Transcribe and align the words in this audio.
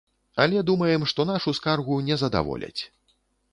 Але 0.45 0.63
думаем, 0.69 1.05
што 1.11 1.27
нашу 1.31 1.55
скаргу 1.59 2.01
не 2.11 2.19
задаволяць. 2.25 2.81